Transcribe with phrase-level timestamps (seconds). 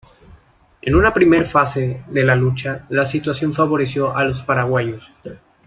[0.81, 5.03] En una primer fase de la lucha la situación favoreció a los paraguayos.